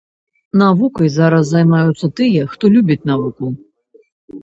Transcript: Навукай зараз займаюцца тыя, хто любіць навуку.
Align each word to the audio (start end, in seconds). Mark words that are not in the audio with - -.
Навукай 0.61 1.11
зараз 1.17 1.45
займаюцца 1.53 2.11
тыя, 2.23 2.49
хто 2.57 2.75
любіць 2.79 3.01
навуку. 3.15 3.45